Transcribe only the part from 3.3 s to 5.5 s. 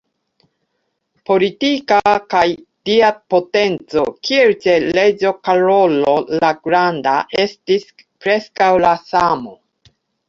potenco, kiel ĉe reĝo